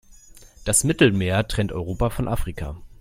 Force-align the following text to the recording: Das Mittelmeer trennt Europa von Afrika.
Das 0.65 0.83
Mittelmeer 0.83 1.47
trennt 1.47 1.71
Europa 1.71 2.09
von 2.09 2.27
Afrika. 2.27 2.75